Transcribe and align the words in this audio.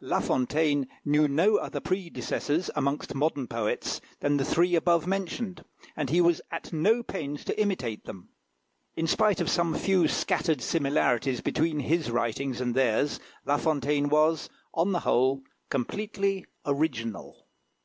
La 0.00 0.18
Fontaine 0.18 0.88
knew 1.04 1.28
no 1.28 1.54
other 1.54 1.78
predecessors, 1.78 2.68
amongst 2.74 3.14
modern 3.14 3.46
poets, 3.46 4.00
than 4.18 4.36
the 4.38 4.44
three 4.44 4.74
above 4.74 5.06
mentioned, 5.06 5.64
and 5.96 6.10
he 6.10 6.20
was 6.20 6.40
at 6.50 6.72
no 6.72 7.00
pains 7.00 7.44
to 7.44 7.56
imitate 7.60 8.04
them. 8.04 8.28
In 8.96 9.06
spite 9.06 9.40
of 9.40 9.48
some 9.48 9.72
few 9.76 10.08
scattered 10.08 10.60
similarities 10.60 11.40
between 11.40 11.78
his 11.78 12.10
writings 12.10 12.60
and 12.60 12.74
theirs, 12.74 13.20
La 13.46 13.56
Fontaine 13.56 14.08
was, 14.08 14.50
on 14.74 14.90
the 14.90 14.98
whole, 15.06 15.42
completely 15.70 16.44
original. 16.66 17.46